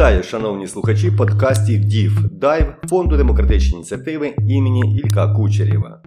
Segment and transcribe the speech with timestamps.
[0.00, 6.02] Вітаю, шановні слухачі подкастів ДІВ Дайв Фонду демократичні ініціативи імені Ілька Кучерєва.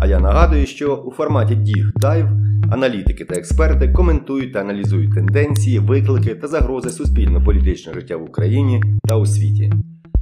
[0.00, 2.26] А я нагадую, що у форматі DIV Дайв
[2.72, 9.16] аналітики та експерти коментують та аналізують тенденції, виклики та загрози суспільно-політичного життя в Україні та
[9.16, 9.72] у світі.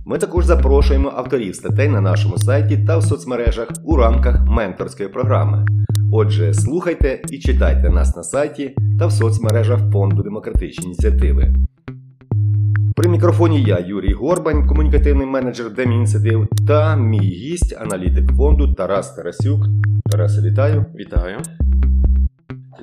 [0.06, 5.66] Ми також запрошуємо авторів статей на нашому сайті та в соцмережах у рамках менторської програми.
[6.12, 11.54] Отже, слухайте і читайте нас на сайті та в соцмережах Фонду демократичні ініціативи.
[12.96, 19.66] При мікрофоні я, Юрій Горбань, комунікативний менеджер Демініціатив, та мій гість, аналітик фонду Тарас Тарасюк.
[20.10, 20.86] Тарас, вітаю.
[20.94, 21.38] Вітаю.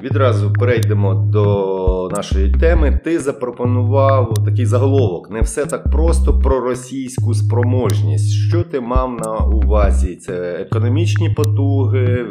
[0.04, 3.00] Відразу перейдемо до нашої теми.
[3.04, 8.32] Ти запропонував такий заголовок: не все так просто про російську спроможність.
[8.32, 10.16] Що ти мав на увазі?
[10.16, 12.26] Це економічні потуги,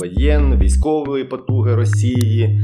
[0.00, 2.60] воєнні, військові потуги Росії,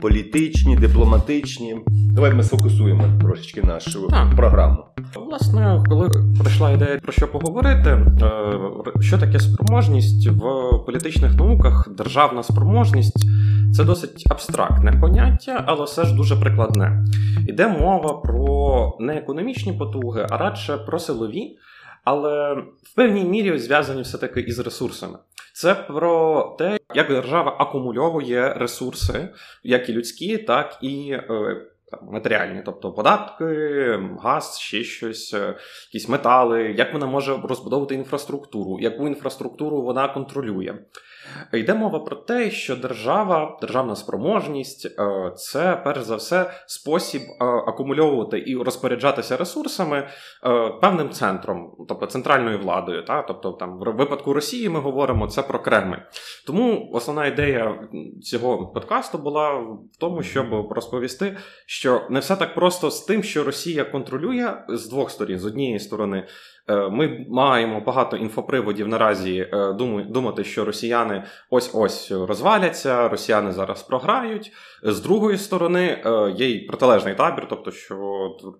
[0.00, 1.76] політичні, дипломатичні.
[1.86, 4.36] Давай ми сфокусуємо трошечки нашу Так.
[4.36, 4.76] програму.
[5.16, 10.40] Власне, коли прийшла ідея про що поговорити, е, що таке спроможність в
[10.86, 13.26] політичних науках, державна спроможність
[13.74, 17.04] це досить абстрактне поняття, але все ж дуже прикладне.
[17.48, 21.56] Іде мова про не економічні потуги, а радше про силові,
[22.04, 25.18] але в певній мірі зв'язані все-таки із ресурсами.
[25.54, 29.28] Це про те, як держава акумульовує ресурси,
[29.62, 31.56] як і людські, так і е,
[31.90, 33.44] там, матеріальні, тобто податки,
[34.22, 35.54] газ, ще щось, е,
[35.92, 40.74] якісь метали, як вона може розбудовувати інфраструктуру, яку інфраструктуру вона контролює.
[41.52, 47.44] Йде мова про те, що держава, державна спроможність е, це перш за все спосіб е,
[47.44, 50.08] акумульовувати і розпоряджатися ресурсами
[50.80, 53.04] певним центром, тобто центральною владою.
[53.04, 53.22] Та?
[53.22, 55.96] Тобто, там в випадку Росії ми говоримо це про Кремль.
[56.46, 57.88] Тому основна ідея
[58.22, 61.36] цього подкасту була в тому, щоб розповісти,
[61.80, 65.78] що не все так просто з тим, що Росія контролює з двох сторін: з однієї
[65.78, 66.26] сторони.
[66.68, 69.72] е, Ми маємо багато інфоприводів наразі е,
[70.08, 74.52] думати, що росіяни ось ось розваляться, росіяни зараз програють.
[74.82, 77.96] З другої сторони, е, є й протилежний табір, тобто, що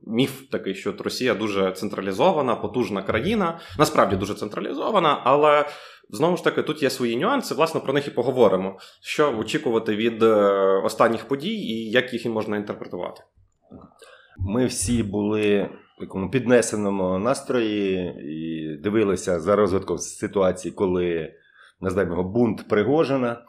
[0.07, 5.65] міф такий, що Росія дуже централізована, потужна країна, насправді дуже централізована, але.
[6.13, 8.79] Знову ж таки, тут є свої нюанси, власне, про них і поговоримо.
[9.01, 10.37] Що очікувати від е,
[10.85, 13.23] останніх подій і як їх і можна інтерпретувати.
[14.39, 21.35] Ми всі були в такому піднесеному настрої і дивилися за розвитком ситуації, коли
[21.81, 23.45] називаємо бунт Пригожина.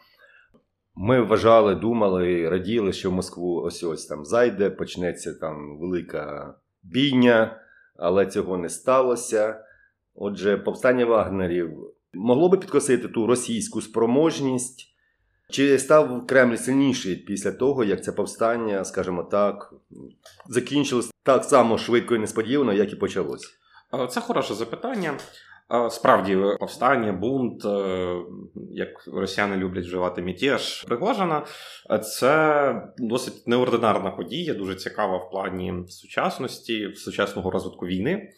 [0.95, 7.61] Ми вважали, думали, раділи, що в Москву ось ось там зайде, почнеться там велика бійня,
[7.95, 9.65] але цього не сталося.
[10.15, 11.77] Отже, повстання вагнерів
[12.13, 14.87] могло би підкосити ту російську спроможність.
[15.49, 19.73] Чи став Кремль сильніший після того, як це повстання, скажімо так,
[20.49, 23.53] закінчилось так само швидко і несподівано, як і почалось?
[23.93, 25.13] Е, Це хороше запитання.
[25.89, 28.15] Справді, повстання, бунт, е,
[28.71, 31.45] як росіяни люблять вживати мятеж Пригожина,
[31.91, 38.29] е, це досить неординарна подія, дуже цікава в плані сучасності, сучасного розвитку війни.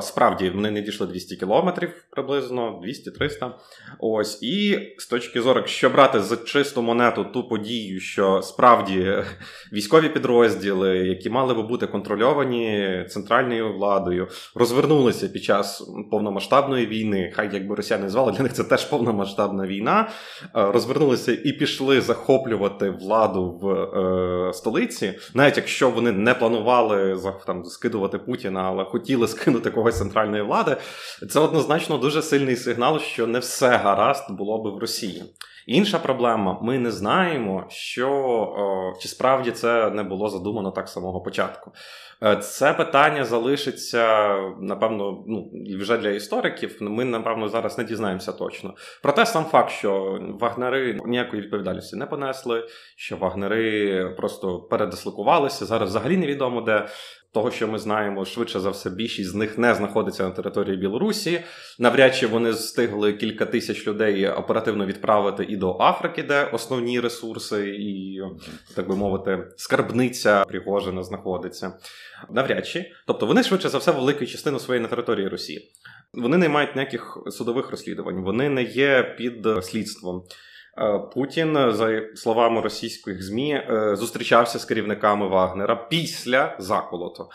[0.00, 3.50] Справді, вони не дійшли 200 кілометрів приблизно, 200-300.
[3.98, 9.24] Ось, і з точки зору, якщо брати за чисту монету ту подію, що справді
[9.72, 15.90] військові підрозділи, які мали би бути контрольовані центральною владою, розвернулися під час
[16.54, 17.32] повномасштабної війни.
[17.34, 20.08] Хай якби росіяни звали, для них це теж повномасштабна війна.
[20.56, 27.64] е, Розвернулися і пішли захоплювати владу в е, столиці, навіть якщо вони не планували там
[27.64, 30.76] скидувати Путіна, але хотіли скинути когось центральної влади.
[31.30, 35.22] Це однозначно дуже сильний сигнал, що не все гаразд було би в Росії.
[35.66, 40.92] Інша проблема: ми не знаємо, що о, чи справді це не було задумано так з
[40.92, 41.72] самого початку.
[42.22, 46.76] Е, Це питання залишиться, напевно, ну вже для істориків.
[46.80, 48.74] Ми, напевно, зараз не дізнаємося точно.
[49.02, 52.64] Проте сам факт, що вагнери ніякої відповідальності не понесли,
[52.96, 55.66] що вагнери просто передислокувалися.
[55.66, 56.88] Зараз взагалі невідомо де.
[57.34, 61.40] Того, що ми знаємо, швидше за все, більшість з них не знаходиться на території Білорусі.
[61.78, 67.68] Навряд чи вони встигли кілька тисяч людей оперативно відправити і до Африки, де основні ресурси,
[67.68, 68.20] і,
[68.76, 71.72] так би мовити, скарбниця Пригожина знаходиться.
[72.30, 72.92] Навряд чи.
[73.06, 75.72] Тобто вони швидше за все велику частину своєї на території Росії.
[76.14, 80.24] Вони не мають ніяких судових розслідувань, вони не є під слідством.
[80.78, 87.28] Е, Путін, за словами російських ЗМІ, е, зустрічався з керівниками Вагнера після заколоту.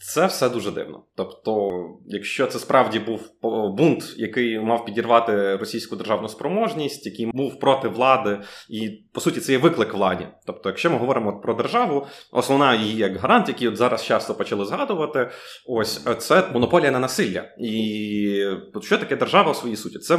[0.00, 1.02] Це все дуже дивно.
[1.16, 1.70] Тобто,
[2.06, 3.30] якщо це справді був
[3.76, 9.52] бунт, який мав підірвати російську державну спроможність, який був проти влади, і по суті це
[9.52, 10.26] є виклик владі.
[10.46, 14.64] Тобто, якщо ми говоримо про державу, основна її як гарант, який от зараз часто почали
[14.64, 15.30] згадувати,
[15.66, 17.44] ось це монополія на насилля.
[17.58, 18.44] І
[18.82, 19.98] що таке держава в своїй суті?
[19.98, 20.18] Це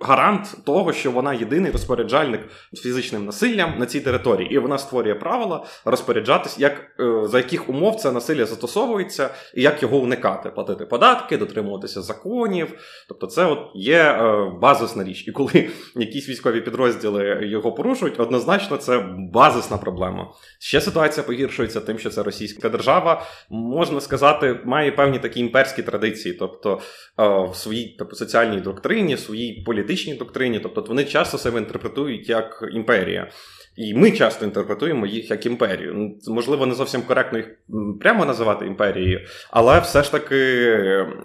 [0.00, 2.40] гарант того, що вона єдиний розпоряджальник
[2.74, 7.96] фізичним насиллям на цій території, і вона створює правила розпоряджатись, як е, за яких умов
[7.96, 9.15] це насилля застосовується,
[9.54, 12.72] і як його уникати, платити податки, дотримуватися законів.
[13.08, 15.28] Тобто, це от є е, базисна річ.
[15.28, 20.32] І коли якісь військові підрозділи його порушують, однозначно це базисна проблема.
[20.60, 26.34] Ще ситуація погіршується тим, що це російська держава, можна сказати, має певні такі імперські традиції,
[26.34, 26.80] тобто
[27.18, 32.28] е, в своїй тобто, соціальній доктрині, в своїй політичній доктрині, тобто вони часто себе інтерпретують
[32.28, 33.30] як імперія.
[33.76, 35.94] І ми часто інтерпретуємо їх як імперію.
[35.94, 37.58] Ну, можливо, не зовсім коректно їх
[38.00, 39.20] прямо називати імперією,
[39.50, 40.36] але все ж таки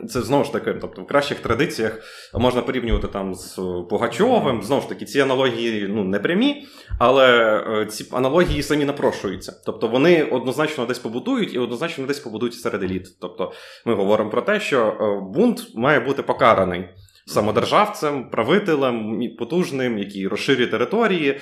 [0.09, 1.99] це знову ж таки, тобто в кращих традиціях
[2.33, 3.59] можна порівнювати там з
[3.89, 4.63] Пугачовим.
[4.63, 6.67] Знову ж таки, ці аналогії ну, не прямі,
[6.99, 9.61] але е, ці аналогії самі напрошуються.
[9.65, 13.07] Тобто вони однозначно десь побудують і однозначно десь побудують серед еліт.
[13.21, 13.51] Тобто
[13.85, 16.89] ми говоримо про те, що е, бунт має бути покараний
[17.25, 21.39] самодержавцем, правителем потужним, який розширює території, е,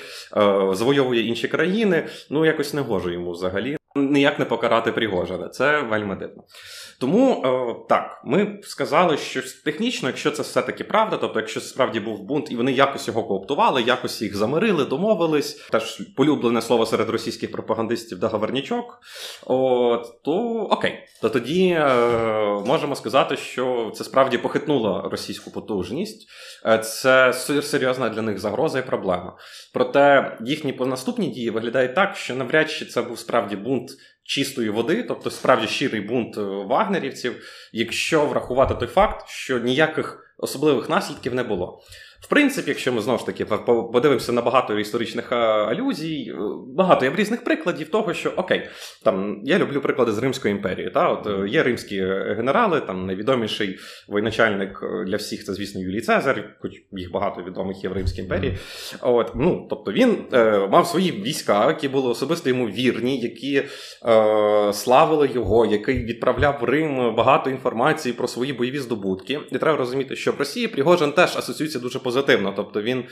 [0.74, 2.08] завойовує інші країни.
[2.30, 3.79] Ну якось не гоже йому взагалі.
[3.96, 5.50] Ніяк не покарати Пригожина.
[5.50, 6.44] Це вельми дивно.
[7.00, 12.24] Тому е, так, ми сказали, що технічно, якщо це все-таки правда, тобто, якщо справді був
[12.24, 17.52] бунт, і вони якось його кооптували, якось їх замирили, домовились, теж полюблене слово серед російських
[17.52, 19.00] пропагандистів договорнічок,
[19.46, 20.34] от, то
[20.72, 21.94] окей, то тоді е,
[22.66, 26.30] можемо сказати, що це справді похитнуло російську потужність,
[26.66, 29.38] е, це серйозна для них загроза і проблема.
[29.74, 33.79] Проте їхні наступні дії виглядають так, що навряд чи це був справді бунт
[34.24, 37.44] чистої води, тобто справді щирий бунт е, вагнерівців,
[37.74, 41.82] якщо врахувати той факт, що ніяких особливих наслідків не було.
[42.22, 43.46] В принципі, якщо ми знову ж таки
[43.94, 46.38] подивимося на багато історичних алюзій, е,
[46.68, 48.70] багато є різних прикладів того, що окей,
[49.04, 50.90] там я люблю приклади з Римської імперії.
[50.90, 52.02] Та от е, є римські
[52.38, 57.84] генерали, там найвідоміший воєначальник е, для всіх, це звісно Юлій Цезар, хоч їх багато відомих
[57.84, 58.58] є в Римській імперії.
[59.02, 64.74] От ну тобто він е, мав свої війська, які були особисто йому вірні, які е,
[64.74, 69.40] славили його, який відправляв в Рим багато інформації про свої бойові здобутки.
[69.52, 72.54] І треба розуміти, що в Росії Пригожин теж асоціюється дуже позитивно.
[72.56, 73.04] Тобто він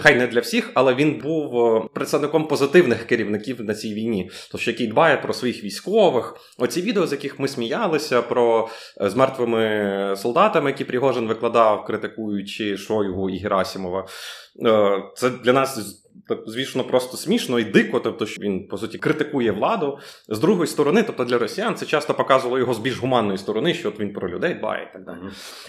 [0.00, 4.70] хай не для всіх, але він був е, представником позитивних керівників на цій війні, тобто
[4.70, 6.36] який дбає про своїх військових.
[6.58, 8.68] Оці відео, з яких ми сміялися, про
[9.00, 14.06] е, з мертвими солдатами, які Пригожин викладав, критикуючи Шойгу і Герасимова.
[14.66, 16.02] Е, це для нас
[16.46, 19.98] звісно, просто смішно і дико, тобто що він по суті критикує владу.
[20.28, 23.88] З другої сторони, тобто для росіян, це часто показувало його з більш гуманної сторони, що
[23.88, 25.18] от він про людей дбає і так далі.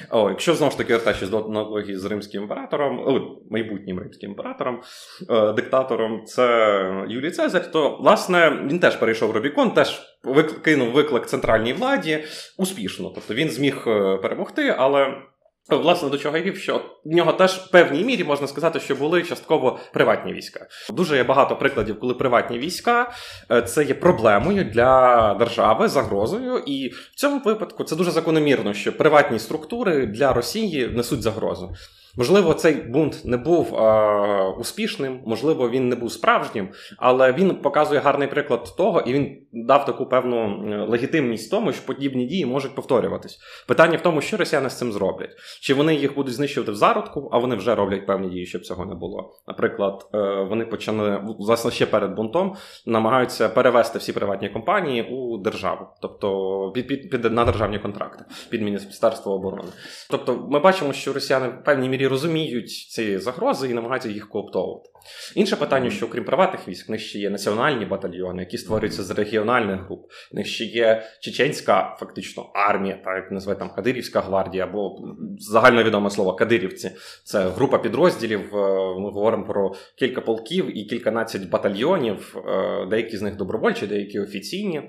[0.09, 4.81] О, Якщо знову ж таки вертаючись до аналогії з римським імператором, о, майбутнім римським імператором,
[5.29, 10.01] е, диктатором, це Юлій Цезарь, то власне він теж перейшов Рубікон, теж
[10.63, 12.23] кинув виклик центральній владі
[12.57, 13.11] успішно.
[13.15, 15.28] Тобто він зміг е, перемогти, але.
[15.69, 18.95] Власне, до чого я вів, що в нього теж в певній мірі можна сказати, що
[18.95, 20.67] були частково приватні війська.
[20.89, 23.11] Дуже є багато прикладів, коли приватні війська
[23.51, 26.63] е, це є проблемою для держави, загрозою.
[26.65, 31.73] І в цьому випадку це дуже закономірно, що приватні структури для Росії несуть загрозу.
[32.17, 37.99] Можливо, цей бунт не був е, успішним, можливо, він не був справжнім, але він показує
[37.99, 43.39] гарний приклад того, і він дав таку певну легітимність тому, що подібні дії можуть повторюватись.
[43.67, 45.35] Питання в тому, що росіяни з цим зроблять.
[45.61, 48.85] Чи вони їх будуть знищувати в зародку, а вони вже роблять певні дії, щоб цього
[48.85, 49.33] не було.
[49.47, 55.87] Наприклад, е, вони почали власне ще перед бунтом, намагаються перевести всі приватні компанії у державу,
[56.01, 59.69] тобто під, під, під на державні контракти під Міністерство оборони.
[60.09, 64.89] Тобто, ми бачимо, що росіяни в певній мірі розуміють ці загрози і намагаються їх кооптовувати.
[65.35, 69.11] Інше питання, що окрім приватних військ, в них ще є національні батальйони, які створюються з
[69.11, 70.11] регіональних груп.
[70.31, 74.99] В них ще є чеченська, фактично, армія, так як називають там Кадирівська гвардія, або
[75.39, 76.91] загальновідоме слово Кадирівці.
[77.23, 78.55] Це група підрозділів.
[78.55, 78.59] Е,
[78.99, 84.81] ми говоримо про кілька полків і кільканадцять батальйонів, е, деякі з них добровольчі, деякі офіційні.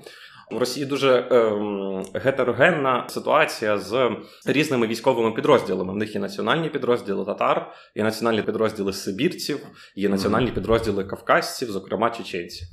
[0.51, 4.11] В Росії дуже ем, гетерогенна ситуація з
[4.47, 5.93] різними військовими підрозділами.
[5.93, 12.11] В них є національні підрозділи татар, є національні підрозділи сибірців, є національні підрозділи кавказців, зокрема
[12.11, 12.69] чеченців.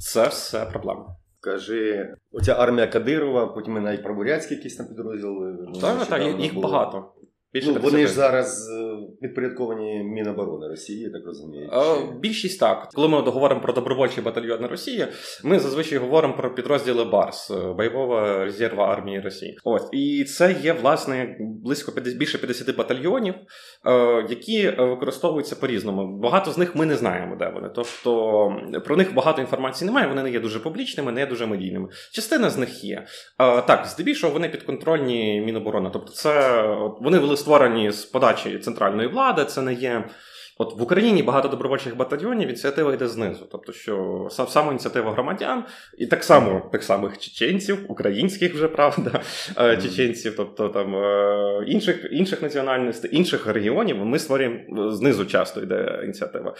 [0.00, 1.06] Це все проблема.
[1.40, 5.56] Кажи, оця армія Кадирова, потім навіть про бурятські якісь там підрозділи.
[5.80, 6.68] Так, так, їх було.
[6.68, 7.12] багато.
[7.58, 11.70] Більше Ну, вони ж зараз е, підпорядковані Міноборони Росії, я так розумію.
[11.72, 12.88] Чи- Більшість так.
[12.94, 15.06] Коли ми говоримо про добровольчі батальйони Росії,
[15.44, 19.58] ми зазвичай говоримо про підрозділи БАРС е, бойового резерву армії Росії.
[19.64, 23.34] Ось і це є власне близько 50, більше 50 батальйонів,
[23.86, 26.18] е, які використовуються по-різному.
[26.18, 27.70] Багато з них ми не знаємо, де вони.
[27.74, 28.52] Тобто
[28.84, 30.08] про них багато інформації немає.
[30.08, 31.88] Вони не є дуже публічними, не є дуже медійними.
[32.12, 33.06] Частина з них є.
[33.38, 35.90] Так, здебільшого вони підконтрольні Міноборони.
[35.92, 36.62] Тобто, це
[37.00, 39.44] вони були створені з подачі центральної влади.
[39.44, 40.04] Це не є.
[40.60, 45.64] От в Україні багато добровольчих батальйонів ініціатива йде знизу, тобто, що сам саме ініціатива громадян,
[45.98, 49.20] і так само тих самих чеченців, українських вже правда,
[49.58, 53.96] е, чеченців, тобто там е, інших інших національностей, інших регіонів.
[53.96, 56.54] Ми створюємо е, знизу часто йде ініціатива.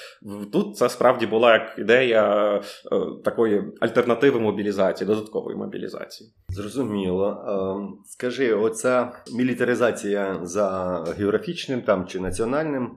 [0.53, 2.63] Тут це справді була як ідея
[3.25, 6.31] такої альтернативи мобілізації, додаткової мобілізації.
[6.49, 7.45] Зрозуміло.
[8.05, 12.91] Скажи, оця мілітаризація за географічним там чи національним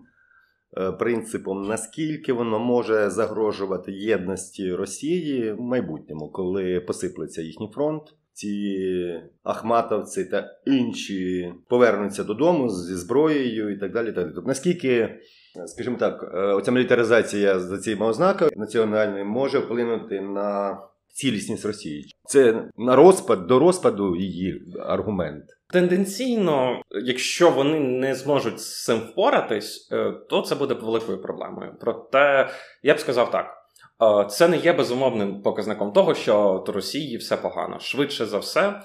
[0.99, 8.03] принципом, наскільки воно може загрожувати єдності Росії в майбутньому, коли посиплеться їхній фронт?
[8.33, 14.05] Ці ахматовці та інші повернуться додому зі зброєю і так далі.
[14.05, 14.31] Так далі.
[14.35, 15.19] Тобто, наскільки,
[15.65, 22.10] скажімо так, е, оця мілітаризація за цими ознаками національної може вплинути на цілісність Росії?
[22.31, 25.43] Це на розпад до розпаду її аргумент.
[25.73, 31.75] Тенденційно, якщо вони не зможуть з цим впоратись, е, то це буде великою проблемою.
[31.79, 32.49] Проте
[32.83, 33.45] я б сказав так:
[34.01, 37.79] е, це не є безумовним показником того, що от Росії все погано.
[37.79, 38.81] Швидше за все, е,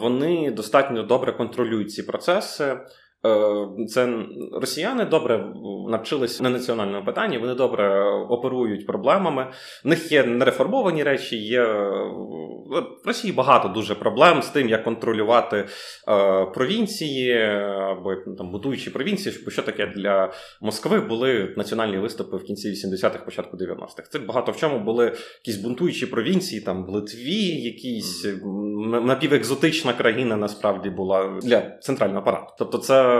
[0.00, 2.76] вони достатньо добре контролюють ці процеси.
[3.26, 4.14] Е, Це
[4.52, 5.44] росіяни добре
[5.88, 7.38] навчились на національному питанні.
[7.38, 9.50] Вони добре оперують проблемами.
[9.84, 11.36] В них є нереформовані речі.
[11.36, 11.90] Є е,
[12.70, 15.66] в Росії багато дуже проблем з тим, як контролювати е,
[16.44, 17.42] провінції
[17.90, 19.34] або там будуючі провінції.
[19.48, 24.08] Що таке для Москви були національні виступи в кінці 80-х, початку 90-х.
[24.10, 25.04] Це багато в чому були
[25.46, 28.26] якісь бунтуючі провінції, там в Литві, якісь
[29.02, 32.52] напівекзотична країна насправді була для центрального апарату.
[32.58, 33.11] Тобто, це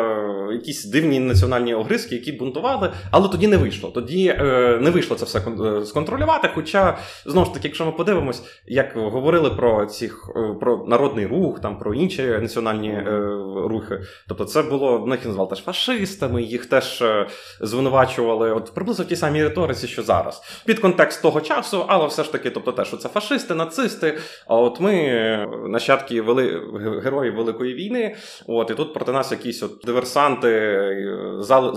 [0.53, 3.91] якісь дивні національні огризки, які бунтували, але тоді не вийшло.
[3.91, 6.49] Тоді е, не вийшло це все е, сконтролювати.
[6.55, 11.61] Хоча знову ж таки, якщо ми подивимось, як говорили про цих е, про народний рух,
[11.61, 13.21] там про інші національні е,
[13.69, 17.27] рухи, тобто це було в них назвали теж фашистами, їх теж е,
[17.61, 22.25] звинувачували, от приблизно в тій самій риториці, що зараз, під контекст того часу, але все
[22.25, 24.19] ж таки, тобто те, що це фашисти, нацисти.
[24.47, 26.63] А от ми е, нащадки вели...
[26.75, 28.17] ге- героїв Великої війни.
[28.47, 31.77] От і тут проти нас якісь от диверсанти, е, зал...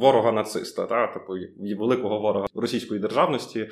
[0.00, 1.32] ворога нациста, та типу
[1.78, 3.68] великого ворога російської державності.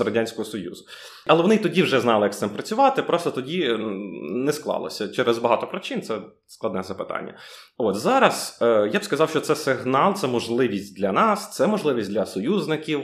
[0.00, 0.84] Радянського Союзу.
[1.26, 3.02] Але вони тоді вже знали, як з цим працювати.
[3.02, 3.76] Просто тоді
[4.20, 6.02] не склалося через багато причин.
[6.02, 7.38] Це складне запитання.
[7.78, 12.10] От зараз е, я б сказав, що це сигнал, це можливість для нас, це можливість
[12.10, 13.00] для союзників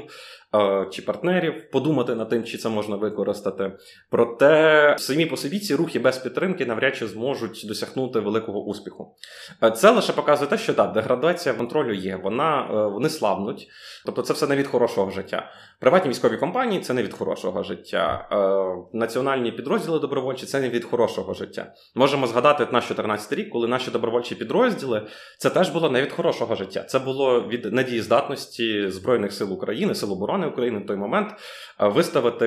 [0.91, 3.73] чи партнерів подумати над тим, чи це можна використати.
[4.11, 9.15] Проте самі по собі ці рухи без підтримки навряд чи зможуть досягнути великого успіху.
[9.63, 12.17] Е, Це лише показує те, що так, деградація контролю є.
[12.17, 13.69] Вона е, вони слабнуть,
[14.07, 15.51] тобто це все не від хорошого життя.
[15.83, 18.29] Приватні військові компанії це не від хорошого життя.
[18.33, 21.73] Е, Національні підрозділи добровольчі це не від хорошого життя.
[21.95, 25.07] Можемо згадати наш 14 рік, коли наші добровольчі підрозділи
[25.39, 26.83] це теж було не від хорошого життя.
[26.83, 31.35] Це було від надієздатності Збройних сил України, Сил оборони України в той момент
[31.81, 32.47] е, виставити,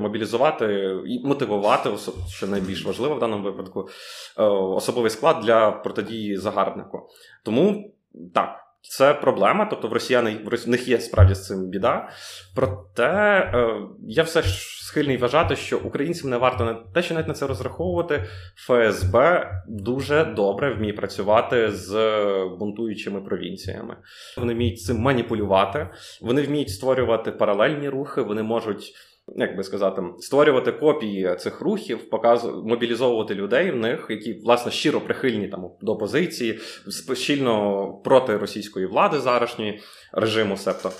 [0.00, 1.90] мобілізувати і мотивувати,
[2.28, 3.88] що найбільш важливо в даному випадку,
[4.38, 7.08] е, особовий склад для протидії загарбнику.
[7.44, 7.94] Тому
[8.34, 8.67] так.
[8.80, 12.08] Це проблема, тобто в росіяни в них є справді з цим біда.
[12.54, 13.12] Проте
[13.54, 17.34] е, я все ж схильний вважати, що українцям не варто не те, що навіть на
[17.34, 18.24] це розраховувати.
[18.56, 21.94] ФСБ дуже добре вміє працювати з
[22.58, 23.96] бунтуючими провінціями.
[24.36, 25.88] Вони вміють цим маніпулювати,
[26.22, 28.94] вони вміють створювати паралельні рухи, вони можуть.
[29.36, 35.00] Як би сказати, створювати копії цих рухів, показу, мобілізовувати людей в них, які власне щиро
[35.00, 39.80] прихильні там до опозиції, сп- щільно проти російської влади зарашньої
[40.12, 40.90] режиму, себто.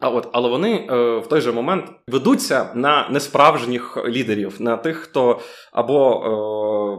[0.00, 4.96] А от, але вони е, в той же момент ведуться на несправжніх лідерів, на тих,
[4.96, 5.40] хто
[5.72, 6.14] або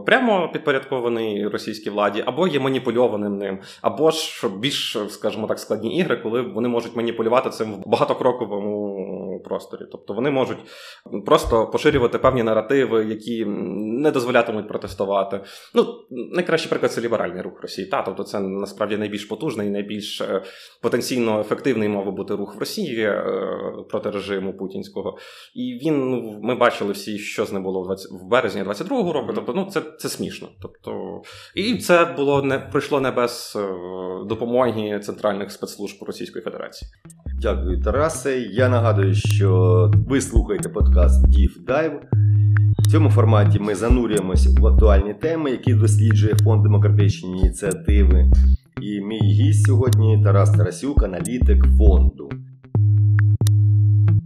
[0.00, 5.96] е, прямо підпорядкований російській владі, або є маніпульованим ним, або ж більш, скажімо так, складні
[5.98, 8.89] ігри, коли вони можуть маніпулювати цим в багатокроковому
[9.50, 9.80] просторі.
[9.92, 10.58] Тобто вони можуть
[11.26, 15.40] просто поширювати певні наративи, які не дозволятимуть протестувати.
[15.74, 17.88] Ну, найкращий приклад це ліберальний рух Росії.
[17.88, 20.42] Та, тобто це насправді найбільш потужний найбільш е,
[20.82, 23.24] потенційно ефективний мав би бути рух в Росії е,
[23.88, 25.18] проти режиму путінського.
[25.54, 29.12] І він ну, ми бачили всі, що з ним було в 20, в березні 22-го
[29.12, 29.32] року.
[29.34, 30.48] Тобто, ну це це смішно.
[30.62, 31.22] Тобто,
[31.54, 33.68] і це було не пройшло не без е,
[34.26, 36.90] допомоги центральних спецслужб Російської Федерації.
[37.42, 38.40] Дякую, Тарасе.
[38.40, 42.00] Я нагадую, що ви слухаєте подкаст Deep Dive.
[42.78, 48.30] В цьому форматі ми занурюємося в актуальні теми, які досліджує фонд демократичні ініціативи.
[48.82, 52.30] І мій гість сьогодні Тарас Тарасюк, аналітик фонду.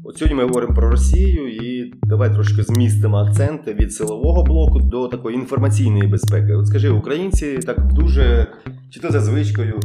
[0.04, 5.09] От сьогодні ми говоримо про Росію і давай трошки змістимо акценти від силового блоку до
[5.09, 6.52] такої інформаційної безпеки.
[6.52, 8.47] От скажи, українці так дуже
[8.90, 9.80] чи то за звичкою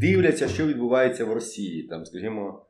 [0.00, 1.82] дивляться, що відбувається в Росії.
[1.82, 2.60] Там, скажімо,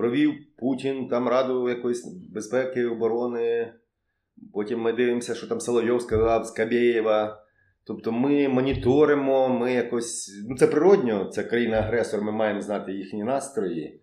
[0.00, 3.72] провів Путін там раду якоїсь безпеки, оборони.
[4.52, 7.44] Потім ми дивимося, що там Соловйов сказав Скабєєва.
[7.86, 10.30] Тобто ми моніторимо, ми якось.
[10.48, 14.00] Ну, це природньо, це країна-агресор, ми маємо знати їхні настрої.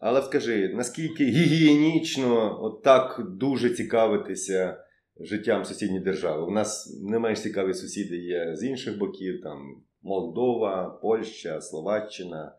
[0.00, 4.84] Але скажи, наскільки гігієнічно от так дуже цікавитися
[5.20, 6.42] життям сусідньої держави?
[6.42, 12.52] У нас не менш цікаві сусіди є з інших боків, там Молдова, Польща, Словаччина.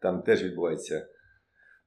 [0.00, 1.08] Там теж відбувається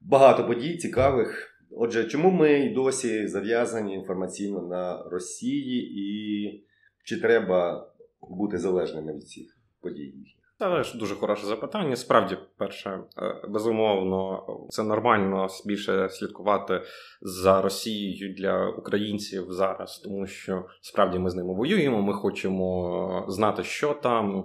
[0.00, 1.54] багато подій цікавих.
[1.70, 6.64] Отже, чому ми й досі зав'язані інформаційно на Росії, і
[7.04, 7.90] чи треба
[8.20, 10.14] бути залежними від цих подій?
[10.58, 11.96] Це ж дуже хороше запитання.
[11.96, 16.82] Справді, перше, е, безумовно, це нормально більше слідкувати
[17.22, 22.02] за Росією для українців зараз, тому що справді ми з ними воюємо.
[22.02, 24.44] Ми хочемо знати, що там.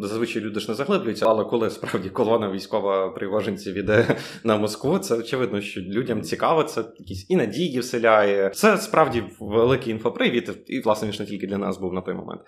[0.00, 5.16] Зазвичай люди ж не заглиблюються, але коли справді колона військова привоженців іде на Москву, це
[5.16, 8.50] очевидно, що людям цікаво, це якісь і надії вселяє.
[8.50, 12.40] Це справді великий інфопривід, і власне ж не тільки для нас був на той момент.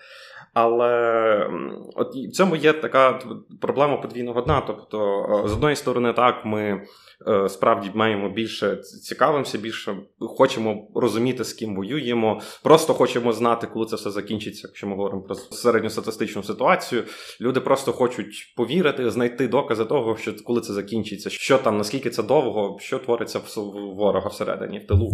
[0.53, 1.49] Але
[1.95, 3.19] от в цьому є така
[3.61, 4.61] проблема подвійного дна.
[4.67, 6.81] Тобто, е, з одної сторони, так ми
[7.27, 12.41] е, справді маємо більше цікавимося, більше хочемо розуміти, з ким воюємо.
[12.63, 14.67] Просто хочемо знати, коли це все закінчиться.
[14.67, 17.03] Якщо ми говоримо про середньостатистичну ситуацію,
[17.41, 22.23] люди просто хочуть повірити, знайти докази того, що коли це закінчиться, що там, наскільки це
[22.23, 25.11] довго, що твориться в ворога всередині в тилу.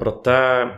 [0.00, 0.68] Проте,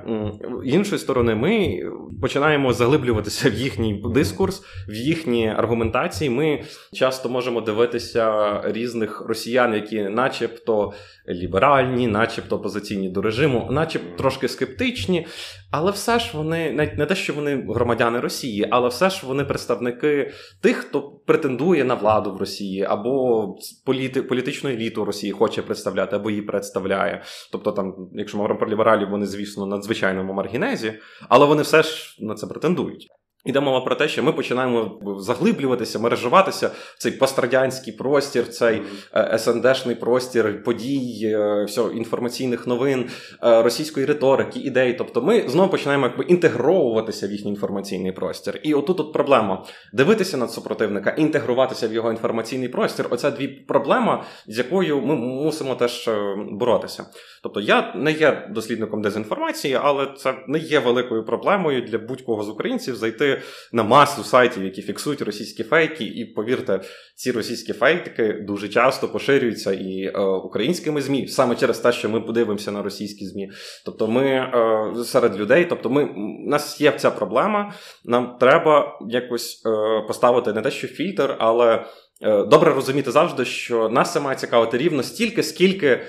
[0.65, 1.81] іншої сторони, ми
[2.23, 6.31] починаємо заглиблюватися в їхній дискурс, в їхні аргументації.
[6.31, 6.63] Ми
[6.93, 10.93] часто можемо дивитися різних росіян, які, начебто,
[11.29, 15.27] ліберальні, начебто опозиційні до режиму, начебто трошки скептичні,
[15.71, 19.45] але все ж вони навіть не те, що вони громадяни Росії, але все ж вони
[19.45, 23.47] представники тих, хто претендує на владу в Росії, або
[23.87, 27.23] політи, політичну еліту Росії хоче представляти, або її представляє.
[27.53, 30.93] Тобто, там, якщо ми говоримо про лібералів, вони, звісно, надзвичайному маргінезі,
[31.29, 33.09] але вони все ж на це претендують.
[33.47, 38.83] Іде мова про те, що ми починаємо заглиблюватися, мережуватися в цей пострадянський простір, цей
[39.15, 43.09] е, СНДшний простір подій, е, всього, інформаційних новин,
[43.45, 44.95] е, російської риторики, ідей.
[44.95, 48.61] Тобто ми знову починаємо якби інтегровуватися в їхній інформаційний простір.
[48.63, 53.07] І отут от проблема дивитися на супротивника, інтегруватися в його інформаційний простір.
[53.11, 56.11] Оця дві проблема, з якою ми мусимо теж
[56.51, 57.07] боротися.
[57.43, 62.49] Тобто я не є дослідником дезінформації, але це не є великою проблемою для будь-кого з
[62.49, 63.36] українців зайти
[63.73, 66.81] на масу сайтів, які фіксують російські фейки, і повірте,
[67.15, 72.21] ці російські фейки дуже часто поширюються і е, українськими змі саме через те, що ми
[72.21, 73.51] подивимося на російські змі.
[73.85, 77.75] Тобто, ми е, серед людей, тобто, ми у нас є ця проблема.
[78.05, 81.85] Нам треба якось е, поставити не те, що фільтр, але.
[82.23, 86.01] Е, добре розуміти завжди, що нас це має цікавити рівно стільки, скільки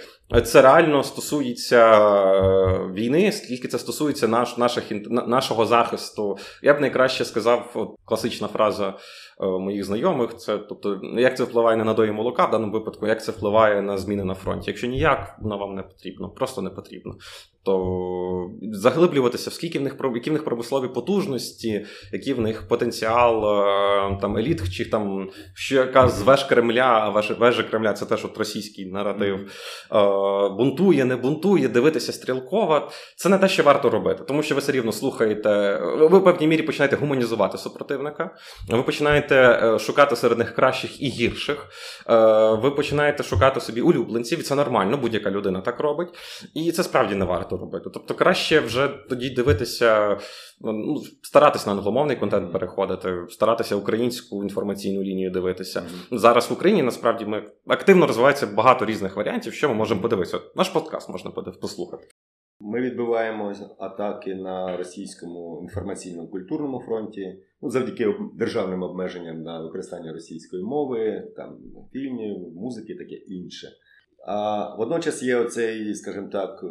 [0.45, 6.37] це реально стосується е, війни, скільки це стосується наш, наших, нашого захисту.
[6.61, 10.37] Я б найкраще сказав, от, класична фраза Е, моїх знайомих.
[10.37, 13.97] Це тобто, як це впливає на надої молока в даному випадку, як це впливає на
[13.97, 14.63] зміни на фронті.
[14.67, 17.15] Якщо ніяк, воно вам не потрібно, просто не потрібно.
[17.63, 24.17] То заглиблюватися, скільки в них які в них промислові потужності, який в них потенціал е,
[24.21, 28.37] там еліт, чи там що яка з веж Кремля, а вежа Кремля це теж от
[28.37, 29.35] російський наратив.
[29.35, 29.49] Е,
[30.49, 32.89] бунтує, не бунтує, дивитися стрілково.
[33.15, 35.81] Це не те, що варто робити, тому що ви все рівно слухаєте.
[35.99, 38.35] Ви в певній мірі починаєте гуманізувати супротивника.
[38.69, 41.69] Ви починаєте починаєте е, шукати серед них кращих і гірших.
[42.09, 42.15] Е,
[42.51, 46.09] ви починаєте шукати собі улюбленців, і це нормально, будь-яка людина так робить.
[46.53, 47.89] І це справді не варто робити.
[47.93, 50.17] Тобто, краще вже тоді дивитися,
[50.61, 55.83] ну, старатися на англомовний контент переходити, старатися українську інформаційну лінію дивитися.
[56.11, 60.39] Зараз в Україні насправді ми активно розвивається багато різних варіантів, що ми можемо подивитися.
[60.55, 62.07] Наш подкаст можна послухати.
[62.59, 70.63] Ми відбиваємо атаки на російському інформаційному культурному фронті, ну завдяки державним обмеженням на використання російської
[70.63, 71.57] мови, там
[71.93, 73.67] фільмів, музики, таке інше.
[74.27, 76.67] А водночас є оцей, скажімо так, е,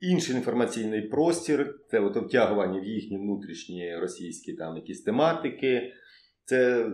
[0.00, 5.92] інший інформаційний простір, це от втягування в їхні внутрішні російські там якісь тематики.
[6.44, 6.90] Це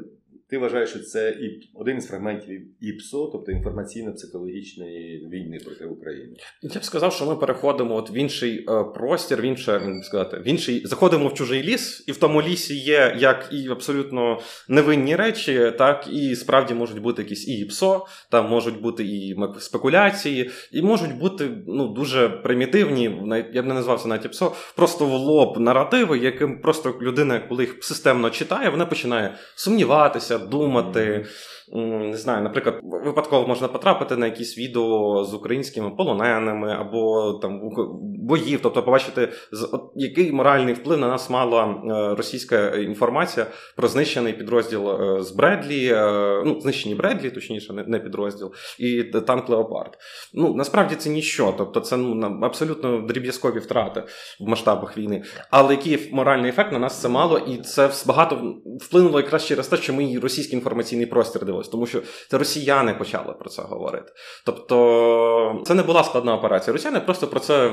[0.50, 6.36] ти вважаєш, що це і один із фрагментів ІПСО, тобто інформаційно-психологічної війни проти України?
[6.62, 10.48] Я б сказав, що ми переходимо от в інший е, простір, в інше сказати, в
[10.48, 15.72] інший заходимо в чужий ліс, і в тому лісі є як і абсолютно невинні речі,
[15.78, 21.18] так і справді можуть бути якісь і ІПСО, там можуть бути і спекуляції, і можуть
[21.18, 23.04] бути ну дуже примітивні,
[23.52, 27.62] я б не назвав це навіть ІПСО, просто в лоб наративи, яким просто людина, коли
[27.62, 31.26] їх системно читає, вона починає сумніватися думати.
[31.72, 37.60] Не знаю, наприклад, випадково можна потрапити на якісь відео з українськими полоненими або там
[38.30, 39.28] боїв, тобто побачити,
[39.96, 45.86] який моральний вплив на нас мала е, російська інформація про знищений підрозділ е, з Бредлі,
[45.92, 49.98] е, ну, знищені Бредлі, точніше, не підрозділ, і танк Леопард.
[50.34, 54.02] Ну, насправді це ніщо, тобто це ну, абсолютно дріб'язкові втрати
[54.40, 55.22] в масштабах війни.
[55.50, 59.76] Але який моральний ефект на нас це мало, і це багато вплинуло якраз через те,
[59.76, 64.12] що ми російський інформаційний простір дивилось, тому що це росіяни почали про це говорити.
[64.46, 66.72] Тобто це не була складна операція.
[66.72, 67.72] Росіяни просто про це,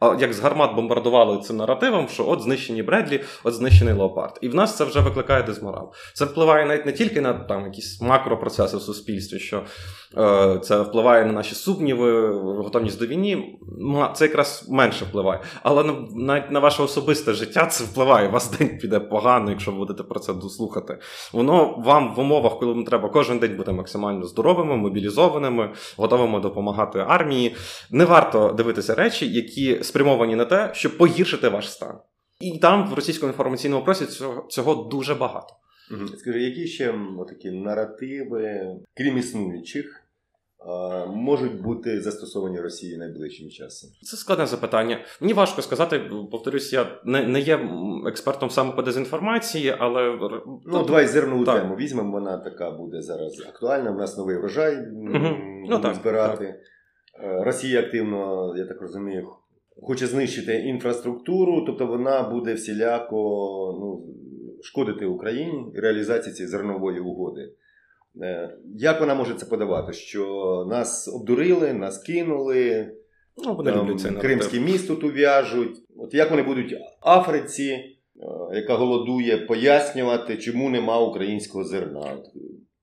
[0.00, 4.38] от, як з гармат бомбардували цим наративом, що от знищені Бредлі, от знищений Леопард.
[4.40, 5.92] І в нас це вже викликає дезморал.
[6.14, 9.64] Це впливає навіть не тільки на там якісь макропроцеси в суспільстві, що
[10.62, 13.58] це впливає на наші сумніви, готовність до війні.
[14.14, 15.40] Це якраз менше впливає.
[15.62, 18.28] Але навіть на ваше особисте життя це впливає.
[18.28, 20.98] Вас день піде погано, якщо ви будете про це дослухати.
[21.32, 27.04] Воно вам в умовах, коли вам треба кожен день бути максимально здоровими, мобілізованими, готовими допомагати
[27.08, 27.56] армії.
[27.90, 31.98] Не варто дивитися речі, які спрямовані на те, щоб погіршити ваш стан.
[32.40, 35.54] І там в російському інформаційному просторі цього, цього дуже багато.
[36.18, 36.94] Скажи, які ще
[37.28, 40.03] такі наративи, крім існуючих,
[41.06, 43.90] можуть бути застосовані Росії найближчим часом?
[44.02, 45.04] Це складне запитання.
[45.20, 46.10] Мені важко сказати.
[46.30, 47.68] Повторюсь, я не не є
[48.06, 50.18] експертом саме по дезінформації, але
[50.66, 51.62] ну давай зернову так.
[51.62, 51.76] тему.
[51.76, 53.90] Візьмемо, вона така буде зараз актуальна.
[53.90, 55.28] У нас новий врожай угу.
[55.68, 56.44] ну, так, збирати.
[56.44, 56.56] Так.
[57.24, 59.28] Е, Росія активно, я так розумію,
[59.82, 63.16] хоче знищити інфраструктуру, тобто вона буде всіляко
[63.80, 64.14] ну,
[64.62, 67.52] шкодити Україні і реалізації цієї зернової угоди.
[68.22, 69.92] Е, як вона може це подавати?
[69.92, 72.90] Що нас обдурили, нас кинули,
[73.44, 75.82] ну, вони там, це Кримське місто тут в'яжуть.
[75.96, 82.16] От як вони будуть Африці, е, яка голодує, пояснювати, чому нема українського зерна?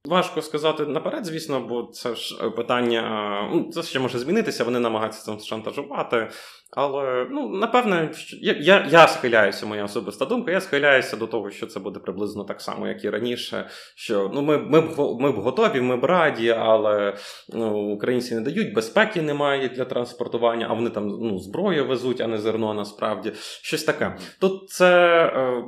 [0.05, 3.49] Важко сказати наперед, звісно, бо це ж питання.
[3.53, 6.29] Ну, це ще може змінитися, вони намагаються цим шантажувати.
[6.71, 8.11] Але ну напевне,
[8.41, 10.51] я я, я схиляюся, моя особиста думка.
[10.51, 13.69] Я схиляюся до того, що це буде приблизно так само, як і раніше.
[13.95, 14.81] Що ну ми ми,
[15.19, 17.15] ми б готові, ми б раді, але
[17.53, 22.27] ну, українці не дають, безпеки немає для транспортування, а вони там ну, зброю везуть, а
[22.27, 22.73] не зерно.
[22.73, 24.17] Насправді щось таке.
[24.39, 25.63] Тут це е,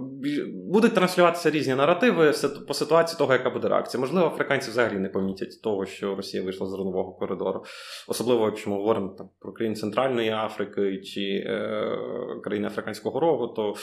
[0.71, 2.33] будуть транслюватися різні наративи
[2.67, 4.01] по ситуації того, яка буде реакція.
[4.01, 7.63] Можливо, африканці взагалі не помітять того, що Росія вийшла з зернового коридору,
[8.07, 11.97] особливо якщо ми говоримо там про країн Центральної Африки чи е,
[12.43, 13.75] країни Африканського рогу, то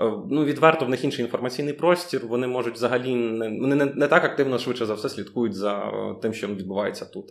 [0.00, 2.26] е, ну, відверто в них інший інформаційний простір.
[2.26, 6.16] Вони можуть взагалі не вони не, не так активно швидше за все слідкують за е,
[6.22, 7.26] тим, що відбувається тут.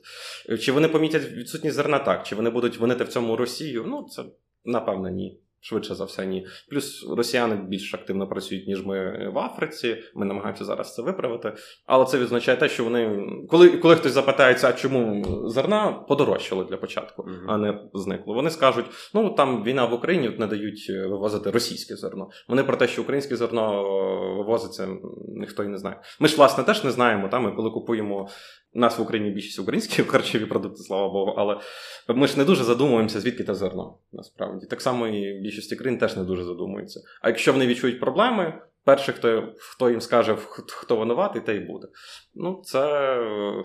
[0.60, 3.86] Чи вони помітять відсутність зерна так, чи вони будуть винити в цьому Росію?
[3.88, 4.24] Ну, це
[4.66, 5.40] напевно ні.
[5.68, 6.48] Швидше за все, ні.
[6.70, 9.98] Плюс росіяни більш активно працюють, ніж ми в Африці.
[10.16, 11.54] Ми намагаємося зараз це виправити.
[11.86, 16.78] Але це відзначає те, що вони, коли коли хтось запитається, а чому зерна подорожчало для
[16.78, 17.46] початку, uh-huh.
[17.48, 18.34] а не зникло.
[18.34, 22.30] Вони скажуть: ну там війна в Україні не дають е, вивозити російське зерно.
[22.48, 24.88] Вони про те, що українське зерно е, вивозиться,
[25.28, 26.02] ніхто і не знає.
[26.20, 27.28] Ми ж власне теж не знаємо.
[27.28, 28.30] Та, ми коли купуємо
[28.76, 31.60] нас в Україні більшість українські харчові продукти, слава Богу, але
[32.08, 34.66] ми ж не дуже задумуємося, звідки те зерно насправді.
[34.66, 37.02] Так само і більшості країн теж не дуже задумуються.
[37.22, 41.88] А якщо вони відчують проблеми, перший, хто хто їм скаже, хто винуватий, те й буде.
[42.36, 43.64] Ну, це, е,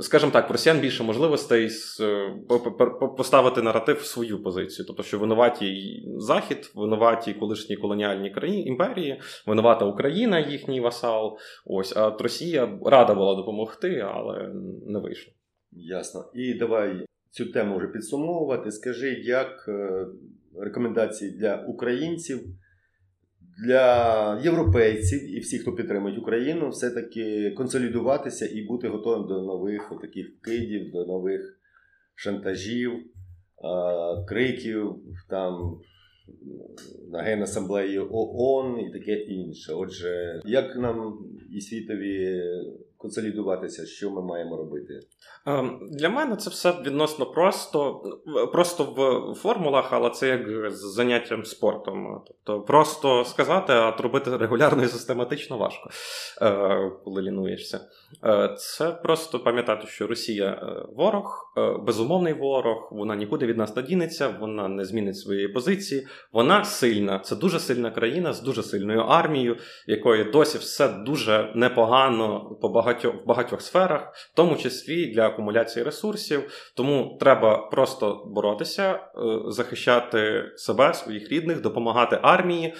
[0.00, 1.70] скажімо так, росіян більше можливостей
[3.16, 4.86] поставити наратив в свою позицію.
[4.86, 11.38] Тобто, що винуваті Захід, винуваті колишні колоніальні країни, імперії, винувата Україна, їхній васал.
[11.66, 14.50] Ось, а Росія рада була допомогти, але
[14.86, 15.32] не вийшло.
[15.72, 16.24] Ясно.
[16.34, 18.70] І давай цю тему вже підсумовувати.
[18.70, 20.06] Скажи, як е,
[20.58, 22.40] рекомендації для українців,
[23.64, 30.30] для європейців і всіх, хто підтримує Україну, все-таки консолідуватися і бути готовим до нових таких
[30.38, 31.58] вкидів, до нових
[32.14, 32.92] шантажів,
[34.28, 34.94] криків
[35.28, 35.80] там.
[37.12, 39.72] На Генасамблеї ООН і таке інше.
[39.72, 41.18] Отже, як нам
[41.52, 42.42] і світові
[43.06, 45.00] консолідуватися, що ми маємо робити?
[45.46, 48.02] Ем, для мене це все відносно просто,
[48.52, 52.22] просто в формулах, але це як з заняттям спортом.
[52.26, 55.90] Тобто, просто сказати, а робити регулярно і систематично важко,
[56.42, 57.80] е, коли лінуєшся.
[58.24, 61.52] Е, це просто пам'ятати, що Росія е, ворог,
[61.86, 66.06] безумовний ворог, вона нікуди від нас не дінеться, вона не змінить своєї позиції.
[66.32, 67.18] Вона сильна.
[67.18, 72.95] Це дуже сильна країна з дуже сильною армією, якої досі все дуже непогано по багатьох
[73.04, 76.70] в багатьох сферах, в тому числі для акумуляції ресурсів.
[76.74, 78.98] Тому треба просто боротися, е,
[79.46, 82.74] захищати себе, своїх рідних, допомагати армії, е,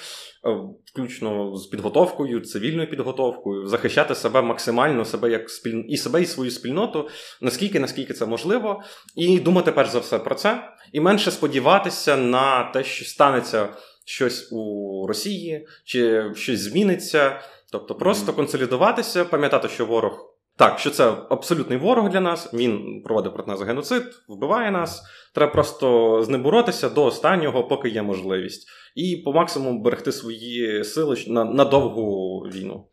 [0.85, 5.83] включно з підготовкою, цивільною підготовкою, захищати себе максимально, себе як спіль...
[5.89, 7.09] і себе, і свою спільноту,
[7.41, 8.83] наскільки наскільки це можливо,
[9.17, 13.69] і думати перш за все про це, і менше сподіватися на те, що станеться
[14.07, 17.41] щось у Росії, чи щось зміниться.
[17.73, 20.37] Тобто просто консолідуватися, пам'ятати, що ворог.
[20.57, 25.03] Так, що це абсолютний ворог для нас, він проводить проти нас геноцид, вбиває нас.
[25.35, 30.85] Треба просто з ним боротися до останнього, поки є можливість, і по максимуму берегти свої
[30.85, 32.87] сили на на довгу війну.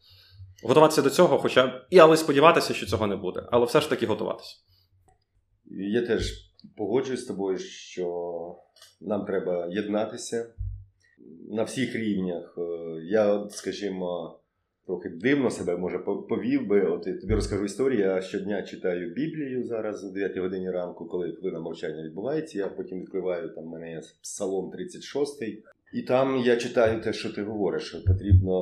[0.64, 4.06] Готуватися до цього, хоча і але сподіватися, що цього не буде, але все ж таки
[4.06, 4.56] готуватися.
[5.66, 6.34] Я теж
[6.78, 8.08] погоджуюсь з тобою, що
[9.02, 10.54] нам треба єднатися
[11.52, 12.56] на всіх рівнях.
[12.58, 12.62] Е,
[13.04, 14.40] я, скажімо
[14.86, 16.82] трохи дивно себе може повів би.
[16.82, 18.00] От я тобі розкажу історію.
[18.00, 22.60] Я щодня читаю Біблію зараз о 9 годині ранку, коли хвилина мовчання відбувається.
[22.60, 25.44] Я потім відкриваю там мене є псалом 36
[25.94, 28.56] і там я читаю те, що ти говориш, що потрібно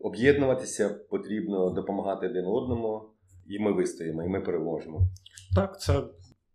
[0.00, 3.02] об'єднуватися, потрібно допомагати один одному,
[3.48, 5.00] і ми вистоїмо, і ми переможемо.
[5.54, 6.02] Так, це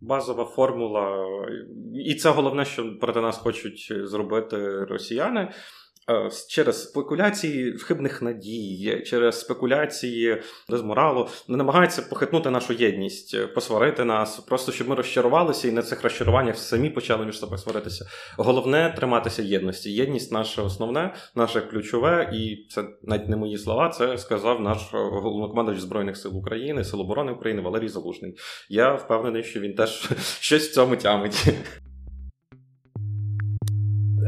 [0.02, 1.26] базова формула,
[1.94, 5.52] і це головне, що проти нас хочуть зробити росіяни.
[6.10, 14.40] Е, через спекуляції хибних надій, через спекуляції дезморалу намагаються похитнути нашу єдність, е, посварити нас,
[14.40, 18.06] просто щоб ми розчарувалися і на цих розчаруваннях самі почали між собою сваритися.
[18.38, 19.92] Головне триматися єдності.
[19.92, 23.90] Єдність наше основне, наше ключове, і це навіть не мої слова.
[23.90, 28.36] Це сказав наш головнокомандувач збройних сил України, Сил оборони України Валерій Залужний.
[28.70, 31.48] Я впевнений, що він теж щось в цьому тямить.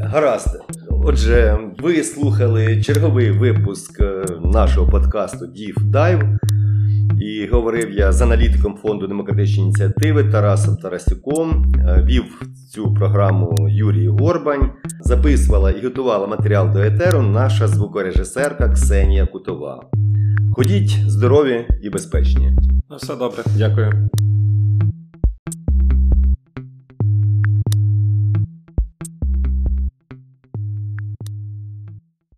[0.02, 0.60] Гаразд.
[1.04, 6.22] Отже, ви слухали черговий випуск е, нашого подкасту Дів Дайв.
[7.20, 11.72] І говорив я з аналітиком фонду демократичні ініціативи Тарасом Тарасюком.
[11.76, 14.70] Е, вів цю програму Юрій Горбань.
[15.00, 19.84] Записувала і готувала матеріал до етеру наша звукорежисерка Ксенія Кутова.
[20.52, 22.52] Ходіть здорові і безпечні.
[22.96, 24.10] Все добре, дякую.